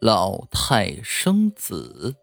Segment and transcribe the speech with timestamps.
[0.00, 2.14] 老太生子。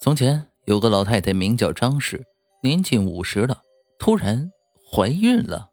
[0.00, 2.24] 从前有个老太太，名叫张氏，
[2.62, 3.62] 年近五十了，
[3.98, 4.52] 突然
[4.88, 5.70] 怀孕了。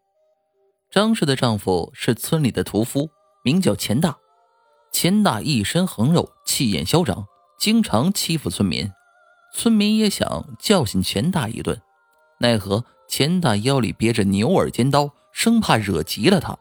[0.90, 3.10] 张氏的丈夫是村里的屠夫，
[3.44, 4.18] 名叫钱大。
[4.92, 7.27] 钱大一身横肉，气焰嚣张，
[7.59, 8.89] 经常欺负村民。
[9.54, 11.79] 村民也想教训钱大一顿，
[12.39, 16.57] 奈何钱大腰里别着牛耳尖刀，生怕惹急了他。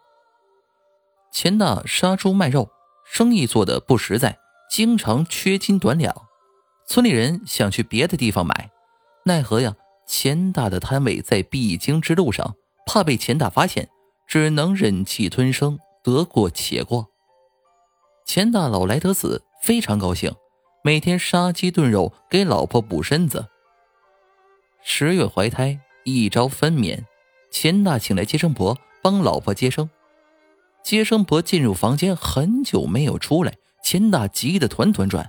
[1.33, 2.71] 钱大杀猪卖肉，
[3.11, 4.39] 生意做得不实在，
[4.71, 6.15] 经常缺斤短两。
[6.87, 8.71] 村里人想去别的地方买，
[9.25, 9.75] 奈何呀，
[10.07, 12.55] 钱大的摊位在必经之路上，
[12.87, 13.89] 怕被钱大发现，
[14.27, 17.09] 只能忍气吞声，得过且过。
[18.25, 20.33] 钱大老来得子，非常高兴，
[20.85, 23.49] 每天杀鸡炖肉给老婆补身子。
[24.83, 27.05] 十月怀胎，一朝分娩，
[27.51, 29.91] 钱大请来接生婆帮老婆接生。
[30.89, 33.53] 接生婆进入房间，很久没有出来，
[33.85, 35.29] 钱大急得团团转。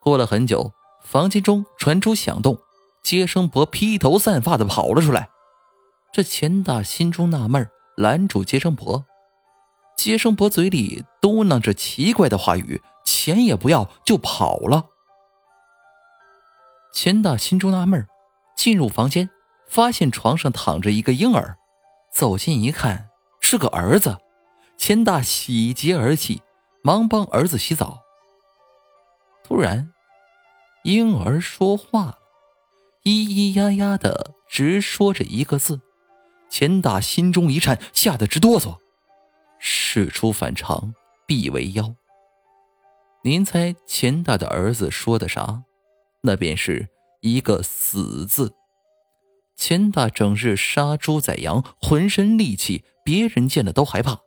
[0.00, 0.72] 过了很久，
[1.04, 2.58] 房间中传出响动，
[3.00, 5.28] 接生婆披头散发的跑了出来。
[6.12, 7.64] 这钱大心中纳闷，
[7.96, 9.06] 拦住接生婆。
[9.96, 14.86] 接生婆嘴里嘟囔着奇怪的话语，钱也不要就跑了。
[16.92, 18.04] 钱大心中纳闷，
[18.56, 19.30] 进入房间，
[19.68, 21.56] 发现床上躺着一个婴儿，
[22.12, 23.07] 走近一看。
[23.50, 24.18] 是个儿子，
[24.76, 26.42] 钱大喜极而泣，
[26.82, 28.02] 忙帮儿子洗澡。
[29.42, 29.90] 突然，
[30.82, 32.18] 婴儿说话了，
[33.04, 35.80] 咿咿呀呀的直说着一个字。
[36.50, 38.76] 钱大心中一颤，吓得直哆嗦。
[39.58, 40.94] 事出反常
[41.26, 41.94] 必为妖。
[43.22, 45.62] 您猜钱大的儿子说的啥？
[46.20, 46.86] 那便是
[47.22, 48.52] 一个死字。
[49.56, 52.84] 钱大整日杀猪宰羊，浑身戾气。
[53.08, 54.20] 别人见了都害怕，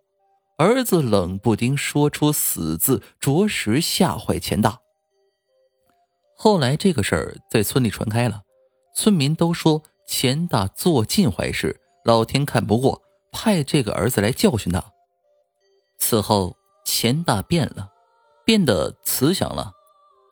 [0.57, 4.79] 儿子冷不丁说出“死”字，着实吓坏钱大。
[6.35, 8.41] 后来这个事儿在村里传开了，
[8.95, 14.83] 村民都说钱大做尽坏事，老天看不过，派这个儿子来教训他。
[15.99, 17.87] 此后钱大变了，
[18.43, 19.73] 变得慈祥了，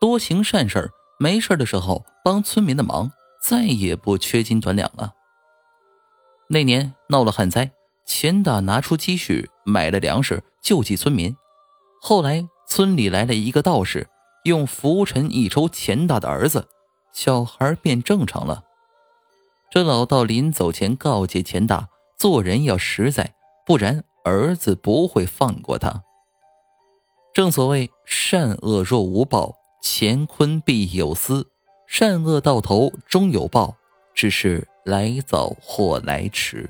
[0.00, 5.14] 多行善事没事的时候帮村民的忙，再也不缺斤短两了。
[6.48, 7.70] 那年闹了旱灾。
[8.10, 11.36] 钱大拿出积蓄买了粮食救济村民，
[12.02, 14.08] 后来村里来了一个道士，
[14.42, 16.66] 用拂尘一抽钱大的儿子，
[17.12, 18.64] 小孩变正常了。
[19.70, 21.88] 这老道临走前告诫钱大，
[22.18, 23.32] 做人要实在，
[23.64, 26.02] 不然儿子不会放过他。
[27.32, 29.54] 正所谓善恶若无报，
[29.84, 31.48] 乾坤必有私，
[31.86, 33.76] 善恶到头终有报，
[34.12, 36.68] 只是来早或来迟。